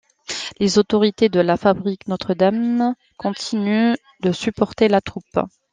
Les 0.59 0.79
autorités 0.79 1.29
de 1.29 1.39
la 1.41 1.57
fabrique 1.57 2.07
Notre-Dame 2.07 2.95
continuent 3.17 3.93
de 4.21 4.31
supporter 4.31 4.87
la 4.87 4.99
troupe. 4.99 5.39